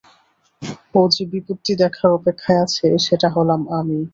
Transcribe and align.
ও 0.93 1.11
যে 1.13 1.23
বিপত্তি 1.31 1.73
দেখার 1.81 2.09
অপেক্ষায় 2.17 2.61
আছে 2.65 2.85
সেটা 3.05 3.27
হলাম 3.35 3.61
আমি! 3.79 3.99